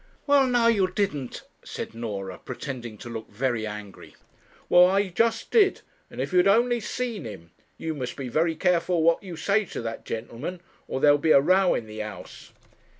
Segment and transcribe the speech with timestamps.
[0.25, 4.15] 'Well, now you didn't?' said Norah, pretending to look very angry.
[4.67, 7.51] 'Well, I just did; and if you'd only seen him!
[7.77, 11.39] You must be very careful what you say to that gentleman, or there'll be a
[11.39, 12.51] row in the house.'